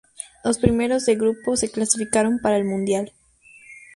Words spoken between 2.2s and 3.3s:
para el Mundial.